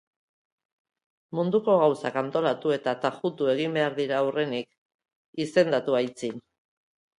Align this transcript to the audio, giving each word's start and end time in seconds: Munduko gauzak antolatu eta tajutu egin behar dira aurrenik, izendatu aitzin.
Munduko 1.39 1.75
gauzak 1.81 2.17
antolatu 2.21 2.73
eta 2.77 2.95
tajutu 3.05 3.51
egin 3.55 3.79
behar 3.81 3.95
dira 4.01 4.19
aurrenik, 4.23 4.69
izendatu 5.47 6.01
aitzin. 6.03 6.45